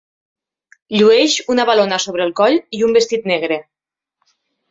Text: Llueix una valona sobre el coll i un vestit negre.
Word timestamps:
Llueix 0.95 1.35
una 1.55 1.65
valona 1.71 1.99
sobre 2.07 2.25
el 2.27 2.33
coll 2.41 2.57
i 2.79 2.83
un 2.89 2.97
vestit 2.97 3.31
negre. 3.35 3.59